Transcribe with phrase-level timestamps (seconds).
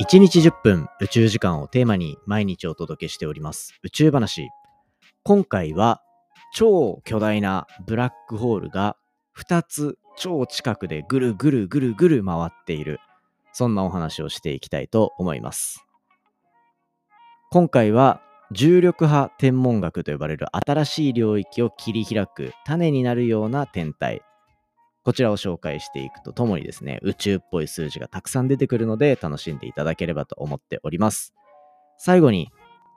[0.00, 4.48] 1日10分宇宙時間をテーマに毎日お届けしております宇宙話。
[5.22, 6.02] 今回は
[6.52, 8.96] 超巨大なブラックホールが
[9.38, 12.98] 2つ超近くでぐるぐるぐるぐる回っている。
[13.52, 15.86] そんなお話をしていきたいと思います。
[17.52, 24.22] 今回は重力派天文学と呼ばれる新しい領域を切り開く種になるような天体
[25.04, 31.34] こちらを紹介していくとともにですね、宇宙っぽい数字がたくさん出てくるので楽しんでいただければと思っております。
[31.98, 32.50] 最後に、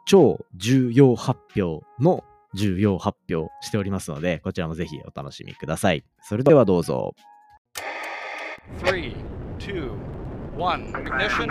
[0.05, 2.23] 超重要発表の
[2.55, 6.05] 重要発表しておりますので、こちらもぜひお楽しみください。
[6.22, 7.13] それではどうぞ。
[8.85, 9.13] 3,
[9.60, 9.91] 2,
[10.58, 11.48] 1, ignition.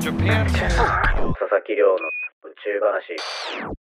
[0.00, 0.46] Japan.
[0.50, 3.79] 佐々木亮の宇宙話。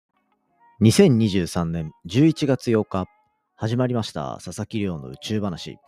[0.79, 3.07] 2023年11月8日、
[3.55, 5.79] 始まりました佐々木亮の宇宙話。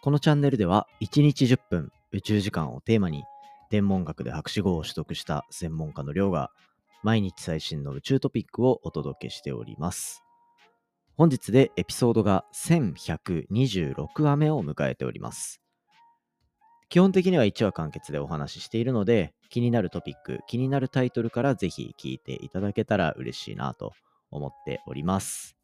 [0.00, 3.24] このチャンネルでは1日10分宇宙時間をテーマに
[3.68, 6.50] 天文学で博士号を取得した専門家の亮が
[7.02, 10.22] 毎日最新の宇宙トピックをお届けしております。
[11.18, 15.60] 本日でエピソードが1126話目を迎えております。
[16.88, 23.92] 基本的には1話完結でお話ししているので、気になるトピック、気になるタイトルからぜひ聞いていただけたら嬉しいなと
[24.30, 25.56] 思っております。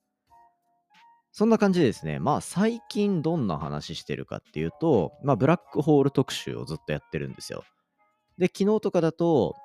[1.32, 7.64] そんな感じでですね、まあ最近どんな話してるかっていうと、まあブラックホール特集をずっとやってるんですよ。
[8.38, 9.56] で、昨日とかだと、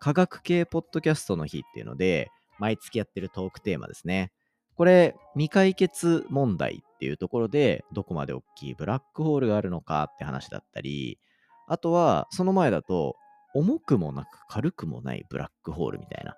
[0.00, 4.32] 科学系ポッドキャストの日っていうので、毎月やってるトークテーマですね。
[4.74, 11.18] これ、未解決問題っていうところで、どこまで大きいブラックホールがあるのかって話だったり、
[11.68, 13.16] あとは、その前だと、
[13.54, 16.36] 重くもなく軽くもないブラックホールみたいな。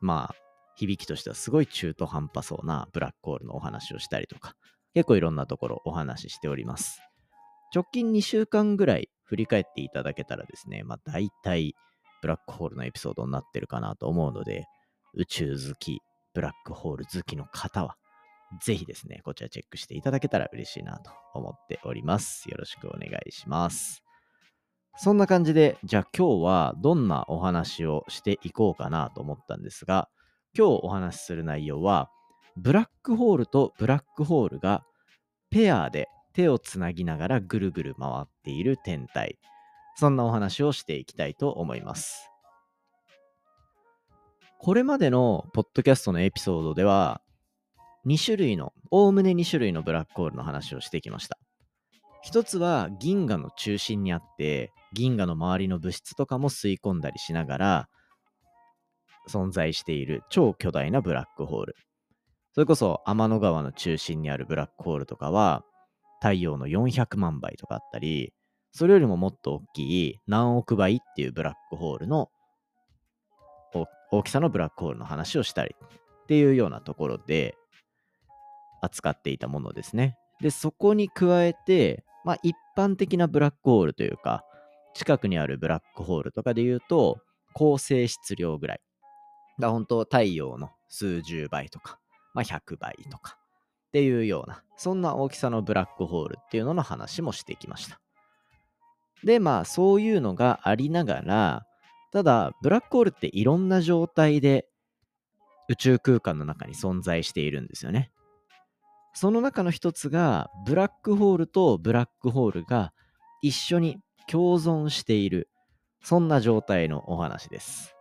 [0.00, 0.34] まあ、
[0.76, 4.54] 響きとしてはすごい中途半端そうなブラックホールのお話をしたりとか、
[4.94, 7.00] 結構いろんなところお話ししております。
[7.74, 11.74] 直近2週間ぐらい振り返っていただけたらですね、まあ大体
[12.22, 14.66] ブラックホールのエピソードになってるかなと思うので、
[15.14, 16.00] 宇宙好き、
[16.32, 17.96] ブラックホール好きの方は、
[18.62, 22.48] ぜひですね、こちらチェックしていただけたら嬉しいなと思っております。
[22.48, 24.02] よろしくお願いします。
[24.96, 30.08] そんな感じで、じゃあ今日はどんなお話をしていこうかなと思ったんですが、
[30.56, 32.10] 今日お話しする内容は、
[32.56, 34.84] ブラックホールとブラックホールが
[35.50, 39.38] ペアで手をつなぎながらぐるぐる回っている天体。
[39.96, 42.30] そんなお話をしていきたいと思います。
[44.58, 47.20] これまでのポッドキャストのエピソードでは、
[48.06, 51.38] 2種類の、おおむね2種類のブラックホールの話をしてきました。
[52.22, 57.88] 一つは銀河の中心にあって、銀河の周りの物質とかも吸い込んだりしながら、
[59.28, 61.76] 存在している超巨大なブラックホール。
[62.52, 65.64] それこそ天の川の中心にあるブラックホールとかは
[66.20, 68.32] 太陽の400万倍とかあったり、
[68.72, 72.30] それよりももっと大きい何億倍っていうブラックホールの
[74.10, 75.74] 大きさのブラックホールの話をしたり
[76.24, 77.56] っていうようなところで
[78.80, 80.16] 扱っていたものですね。
[80.40, 84.44] で、そこに加えて、まあ一般的なブラックホールというか、
[84.94, 87.18] 近くにあるブラックホールとかで言うと、
[87.52, 88.80] 高性質量ぐらい。
[89.58, 91.98] だ本当太陽の数十倍とか、
[92.34, 93.38] まあ、100倍とか
[93.88, 98.00] っていうような、そんな大きさのブラックホールっていうのの話もしてきました。
[99.22, 101.66] で、まあそういうのがありながら、
[102.12, 104.68] ただブラックホールっていろんな状態で
[105.68, 108.10] 宇宙空間の中に存在しているんですよね。
[109.14, 112.92] その中の一つが、ブラックホールとブラックホールが
[113.42, 115.48] 一緒に共存している、
[116.02, 117.94] そんな状態のお話です。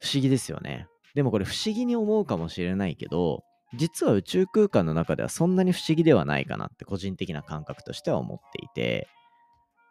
[0.00, 0.86] 不思議ですよね。
[1.14, 3.42] でもこれ不思議に思うかもしれないけど、
[3.74, 9.08] 実は宇宙空間の中ではそんなに不思議ではないかなって個人的な感覚としては思っていて、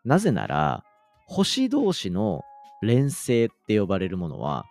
[0.04, 0.84] なぜなら、
[1.26, 2.42] 星同士の
[2.82, 4.66] 連星って呼ばれるものは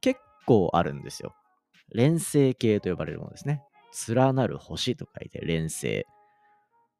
[0.00, 1.34] 結構あるんですよ。
[1.94, 3.62] 連星系と呼ばれるものですね。
[4.08, 6.04] 連なる星と書いて連星。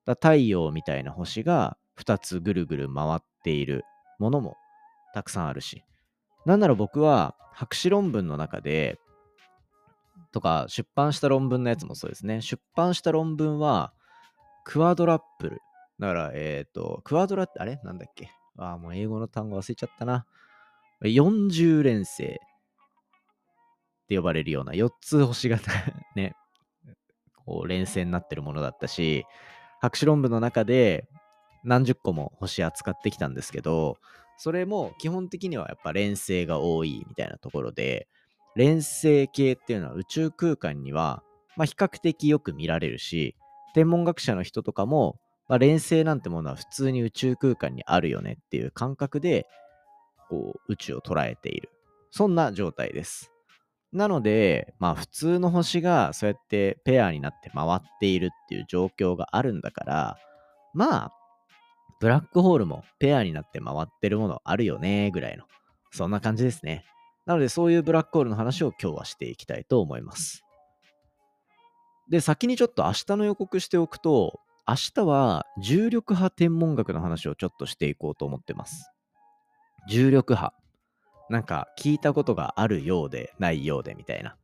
[0.06, 3.84] だ太陽みたいな星が2つぐるぐる回っている
[4.18, 4.56] ものも
[5.12, 5.84] たくさんあるし、
[6.48, 8.98] なんなら僕は博士論文の中で、
[10.32, 12.40] とか出版した論文のやつもそうですね。
[12.40, 13.92] 出版した論文は、
[14.64, 15.58] クワドラップル。
[16.00, 17.78] だから、えっ、ー、と、クワドラって、あれ？
[17.84, 18.30] なんだっけ？
[18.56, 20.24] ああ、もう英語の単語忘れちゃったな。
[21.02, 22.28] 40連星っ
[24.08, 25.58] て呼ばれるような4つ星が
[26.16, 26.34] ね、
[27.44, 29.26] こう連星になってるものだったし、
[29.82, 31.10] 博士論文の中で
[31.62, 33.98] 何十個も星扱ってきたんですけど、
[34.38, 38.08] それも基本的にはやっぱ連星が多いみたいなところで、
[38.56, 41.22] 連星系っていうのは宇宙空間には、
[41.56, 43.36] まあ、比較的よく見られるし、
[43.74, 45.18] 天文学者の人とかも
[45.48, 49.46] まあ、連星なんてものは普通に宇宙空間にあるよねっていう感覚で、
[50.28, 51.70] こう、宇宙を捉えている。
[52.10, 53.32] そんな状態です。
[53.90, 60.18] なので、まあ普通の星がそうやってペアになって回っているっていう状況があるんだから、
[60.74, 61.12] まあ、
[62.00, 65.44] ブラックホールもペアになって回ってるものあるよね、ぐらいの。
[65.90, 66.84] そんな感じですね。
[67.26, 70.44] なのでそういうブラックホールの話を今日はしていきたいと思います。
[72.08, 78.90] で、先にちょっと明日の予告しておくと、明日は重力波天文学の話をちょっとしていこうと思ってます。
[79.88, 80.52] 重力波。
[81.30, 84.36] なんか聞いたことがあるようでないようでみたいな。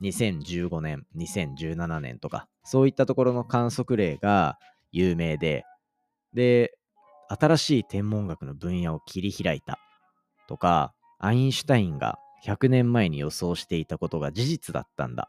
[0.00, 4.58] 2015年、2017年とか、そういったところの観測例が
[4.90, 5.64] 有名で、
[6.34, 6.76] で、
[7.38, 9.78] 新しい天文学の分野を切り開いた。
[10.48, 15.28] とか、アインシュタインが100年前に予想していたことが事実だったんだ。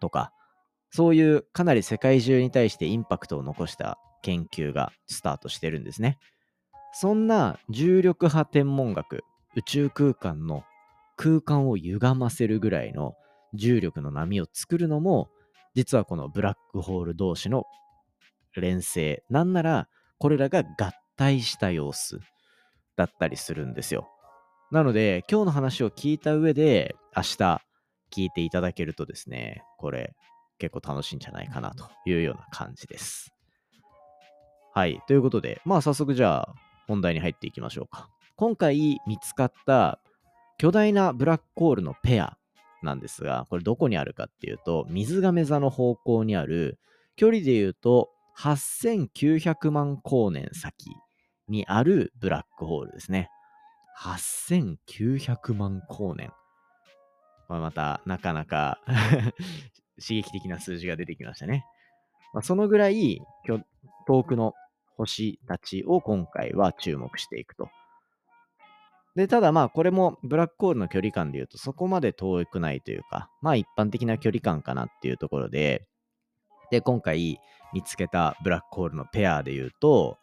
[0.00, 0.32] とか、
[0.90, 6.18] そういうかなり世界中に対してインパクトを残した研究がスタートしてるんですね。
[6.92, 9.22] そんな重力波天文学、
[9.54, 10.64] 宇宙空間の
[11.16, 13.14] 空間を歪ませるぐらいの
[13.54, 15.30] 重力の波を作るのも、
[15.74, 17.64] 実はこのブラックホール同士の
[18.56, 22.20] 連星、なんならこれらが合体した様子
[22.96, 24.08] だったりするんですよ。
[24.70, 27.60] なので、今日の話を聞いた上で、明日
[28.10, 30.14] 聞いていただけるとですね、これ
[30.58, 33.34] 結構楽しいんじゃないかなというような感じです。
[34.72, 35.02] はい。
[35.06, 36.54] ということで、まあ早速じゃあ
[36.86, 38.08] 本題に入っていきましょうか。
[38.36, 40.00] 今回見つかった
[40.58, 42.36] 巨大なブラックホールのペア
[42.82, 46.78] なんですが、これどこにあるかっていうと、水亀座の方向にある、
[47.16, 50.90] 距離で言うと8900万光年先
[51.48, 53.30] にあるブラックホールですね。
[54.00, 56.32] 8900万光年。
[57.48, 58.80] まあ、また、なかなか
[60.00, 61.64] 刺激的な数字が出てきましたね。
[62.32, 63.20] まあ、そのぐらい
[64.06, 64.54] 遠くの
[64.96, 67.68] 星たちを今回は注目していくと。
[69.14, 75.86] で、ただまあこれもブラックホールの距離感で言うとそこまで遠くないというか、まあ一般的な距離感かなっていうところで、
[76.70, 77.40] で、今回
[77.72, 80.18] 見つけたブラックホールのペアで言うと、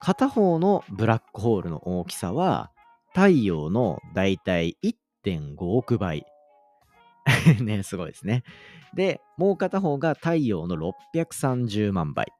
[0.00, 2.72] 片方のブラックホールの大きさは
[3.14, 6.24] 太陽のだいたい1.5億倍。
[7.60, 8.42] ね、すごいですね。
[8.94, 10.76] で、もう片方が太陽の
[11.12, 12.32] 630万倍。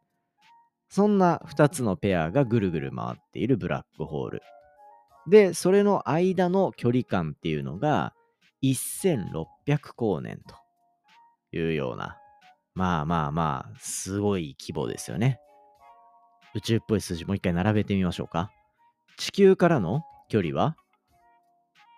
[0.88, 4.42] そんな2つのペアがぐるぐる回っているブラックホール。
[5.28, 8.14] で、それの間の距離感っていうのが
[8.62, 10.56] 1600光年と
[11.56, 12.16] いうような、
[12.74, 15.38] まあまあまあ、すごい規模ですよね。
[16.54, 18.50] 宇宙っぽい数字もう一回並べてみましょうか。
[19.16, 20.76] 地球からの距離は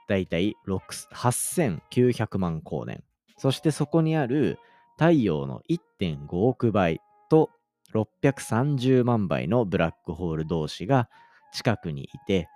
[0.09, 3.03] だいたい8900万光年。
[3.39, 4.59] そしてそこにある
[4.99, 7.51] 太陽の1.5億倍と
[7.95, 11.09] 630万倍のブラックホール同士が
[11.53, 12.49] 近くにいて、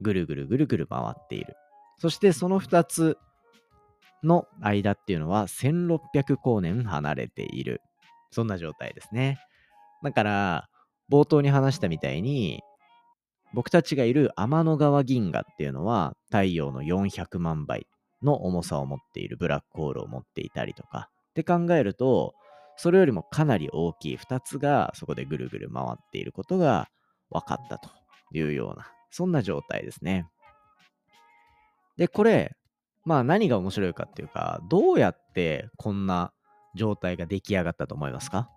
[0.00, 1.54] ぐるぐるぐるぐる回っている。
[1.98, 3.18] そしてその2つ
[4.22, 7.80] の間っていうのは1600光年離れている。
[8.30, 9.38] そんな状態ですね。
[10.02, 10.68] だから、
[11.10, 12.62] 冒頭に話したみたいに、
[13.54, 17.86] 僕たちがいる天の川銀河っていうのは太陽の400万倍
[18.22, 22.34] の重さを持っているブラックホールを持っていたりとかって考えると
[22.76, 26.88] それよりもかなり大きい2つがそこでぐるぐる回っていることが
[27.30, 27.88] 分かったと
[28.32, 30.26] いうようなそんな状態ですね。
[31.96, 32.54] で、これ、
[33.04, 36.32] まあ何が面白いかっていうか、どうやってこんな
[36.74, 38.50] 状態が出来上がったと思いますか？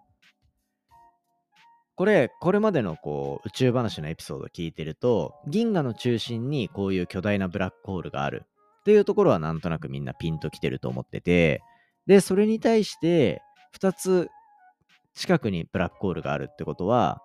[1.99, 11.61] これ、これまでのこう宇宙話のエピソードを聞いてると、銀河の中心にこういう巨大なブラックホールがあるっていうところはなんとなくみんなピンときてると思ってて、
[12.07, 13.41] で、それに対して
[13.77, 14.29] 2つ
[15.13, 17.21] 近くにブラックホールがあるってことは、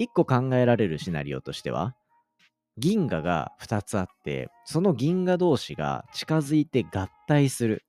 [0.00, 1.94] 1個考えられるシナリオとしては、
[2.78, 7.84] 銀河が2つあって、その銀河同士が近づいて合体する。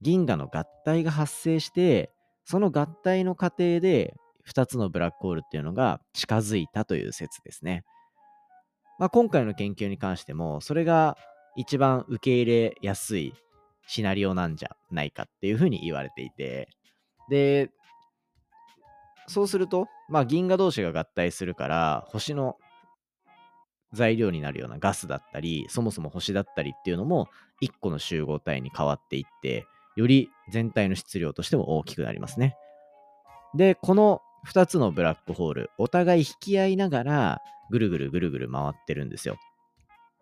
[0.00, 2.10] 銀河の合体が発生して、
[2.44, 4.16] その合体の過程で
[4.48, 7.84] 2つのブラックホールっていうのが近づいたという説ですね。
[8.98, 11.16] まあ、今回の研究に関しても、それが
[11.56, 13.34] 一番受け入れやすい
[13.86, 16.68] シナリオなんじゃないかっていうふうに言われていて、
[17.28, 17.70] で、
[19.26, 22.56] そうすると、まあ、銀河同士が合体するから、星の
[23.92, 27.28] 材料になるようなガスだったり、そもそも星だったりっていうのも、
[27.62, 32.56] 1個の集合体に変わっていって、より全体の質量としても大きくなりますね。
[33.54, 37.38] で、この2つのブラックホール、お互い引き合いながら、
[37.70, 39.36] ぐるぐるぐるぐる回ってるんですよ。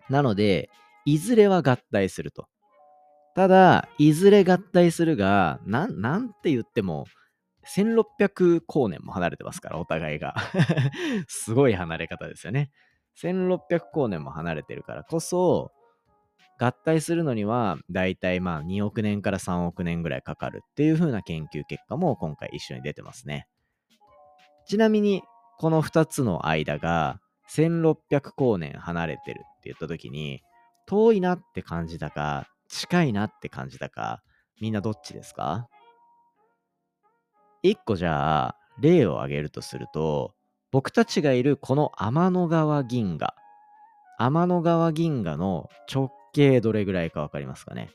[0.08, 0.70] なので、
[1.04, 2.46] いずれは合体すると。
[3.34, 7.06] ただ、いずれ合体するが、なん、なんて言っても、
[7.66, 10.34] 1600光年も離れてますから、お互いが。
[11.28, 12.70] すごい離れ方ですよね。
[13.22, 13.58] 1600
[13.92, 15.72] 光年も離れてるからこそ、
[16.58, 23.46] 合体するのには、だいたいまあ2億年から3億年ぐらいかかるっていう風な研究結果も今回一緒に出てますね。
[24.70, 25.24] ちなみに、
[25.58, 27.18] この2つの間が
[27.50, 30.42] 1600光年離れてるって言った時に、
[30.86, 34.22] 遠いなって感じたか、近いなって感じたか、
[34.60, 35.66] みんなどっちですか？
[37.64, 40.34] 一個じゃあ、例を挙げるとすると、
[40.70, 43.34] 僕たちがいるこの天の川銀河。
[44.20, 47.90] 天の川銀河の直径どれぐらいかわかりますかね？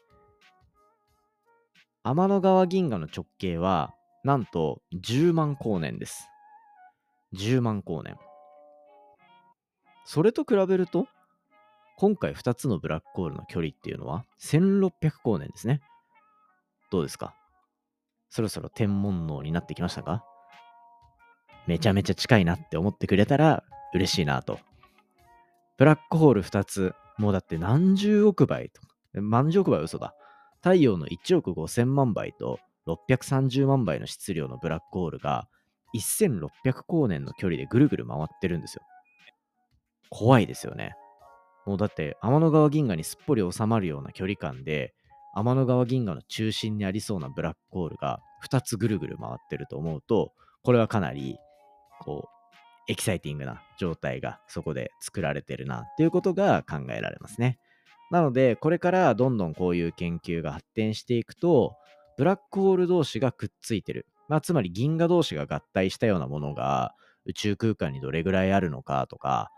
[2.04, 3.94] 天の川銀河の直径は、
[4.26, 6.28] なんと10万光年です。
[7.34, 8.18] 10万光年。
[10.06, 11.08] それと比べると、
[11.98, 14.92] 今回2つのブラックホールの距離っていうのは1600
[15.24, 15.82] 光年ですね。
[16.92, 17.34] どうですか？
[18.30, 20.24] そろそろ天文能になってきましたか？
[21.68, 23.64] めちゃめちゃ近いなって思ってくれたら
[23.94, 24.60] 嬉しいなと。
[25.78, 28.88] ブラックホール2つ、もうだって何十億倍とか、
[29.22, 30.14] 万十億倍嘘だ。
[30.62, 35.48] 太陽の1億5000万倍と630万倍の質量のブラックホールが
[35.98, 36.50] 1600
[36.88, 38.84] 光年の距離でぐるぐる回ってるんですよ。
[40.10, 40.96] 怖いですよね。
[41.66, 44.94] もうだって天の川銀河にすっぽり収まるような距離感で
[45.34, 50.32] 天の川銀河の中心にありそうなブラックホールが2つぐるぐる回ってると思うと
[50.64, 51.38] これはかなり
[52.00, 52.30] こ
[52.88, 57.58] うエキサイティングな状態がそこで作られてるなっていうことが考えられますね。
[58.12, 61.76] なのでこれからどんどんこういう研究が発展していくと
[62.18, 66.94] ブラックホール同士がくっついてる、まあ、つまり銀河同士が合体したようなものが
[67.26, 69.52] 宇宙空間にどれぐらいあるのかとか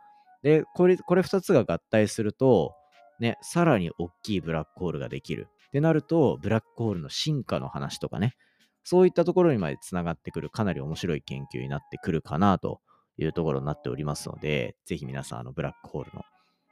[0.43, 2.75] で、これ、これ2つが合体すると、
[3.19, 5.47] ね、さらに大きいブラックホールができる。
[5.67, 8.35] ってなると、ブラックホールの進化の話とかね、
[8.83, 12.79] そういったところにまでつながってくる、かなり面白い研究になってくるかなと
[13.17, 16.23] いうところになっておりますので、ぜひ皆さん、あの、ブラックホールの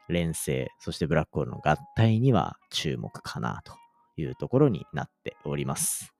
[0.07, 3.73] 連成、そしてブラックホールの合体には注目かなと
[4.15, 6.14] いうところになっております。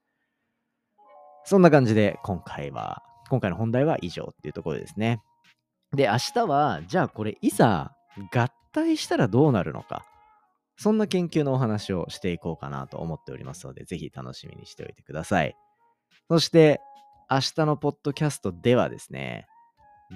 [1.46, 5.22] そんな感じで、今回は、今回の本題は以上っていうところですね。
[5.94, 7.96] で、明日は、じゃあこれ、いざ
[8.34, 10.06] 合体したらどうなるのか。
[10.78, 15.56] そんな研究のお話をしていこうかなと思っておりますので、ぜひ楽しみにしておいてください。
[16.30, 16.82] そして、
[17.30, 19.48] 明日のポッドキャストではですね、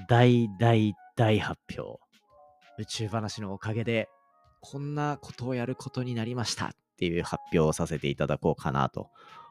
[0.08, 2.00] 大大大発表。
[2.80, 4.10] 宇宙話のおかげで、
[4.62, 9.10] こんなことをやることになりましたっていう発表をさせていただこうかなと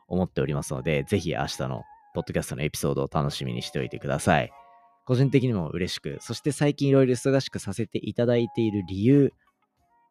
[0.08, 1.84] 思っておりますので、ぜひ明日の
[2.14, 4.50] ポッドキャストのエピソードを楽しみにしておいてください。
[5.04, 9.32] 個人的にも嬉しく、そして最近いろいろ忙しくさせていただいている理由、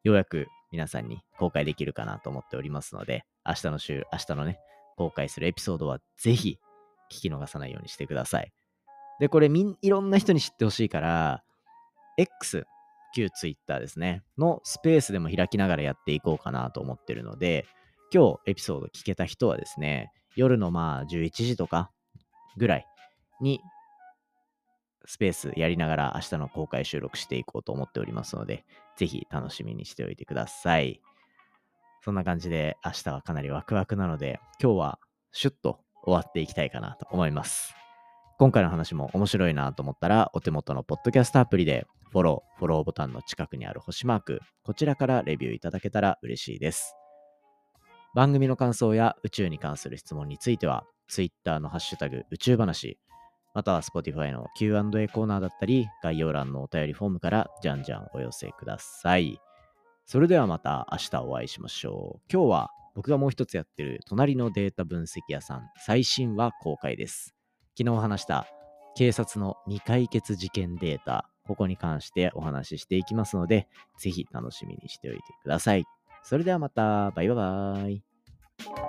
[0.03, 4.59] ようやく皆さんに公開できるかなと思っておりますので、明日の週、明日のね、
[4.95, 6.57] 公開するエピソードはぜひ
[7.11, 8.51] 聞き逃さないようにしてください。
[9.19, 11.43] で、これみん、いろんな人に知ってほしいから、
[12.17, 12.65] X、
[13.15, 17.65] 旧 Twitter ですね、のスペースでも開きながらやっていこうかなと思ってるので、
[18.13, 21.91] 今日エピソード聞けた人はですね、夜のまあ11時とか
[22.57, 22.87] ぐらい
[23.41, 23.59] に
[25.05, 28.65] スペースやりながら明日の公開収録していこうと思っておりますので、
[28.97, 31.01] ぜひ楽しみにしておいてください。
[32.03, 34.99] そんな感じで明日はかなりワクワクなので、今日は
[35.31, 37.73] シュッと終わっていきたいかなと思います。
[38.37, 46.96] 今回の話も面白いなと思ったら、お手元のポッドキャストアプリでフォロー、フォローボタンの近くにある星マーク、こちらからレビューいただけたら嬉しいです。
[48.17, 52.97] 番組の感想や宇宙に関する質問については、Twitter のハッシュタグ宇宙話、
[53.53, 59.39] または Spotify の Q&A コーナーだったり、概要欄のお便りフォームからじゃんじゃんお寄せください。
[60.07, 62.21] それではまた明日お会いしましょう。
[62.33, 67.35] 今日は僕がもう一つやってる隣のデータ分析屋さん最新話公開です。
[67.77, 68.47] 昨日話した
[68.95, 73.67] 警察の未解決事件データ、ここに関してお話ししていきますので、
[73.99, 75.85] ぜひ楽しみにしておいてください。
[76.23, 78.06] それではまた、バイバイ。
[78.65, 78.86] you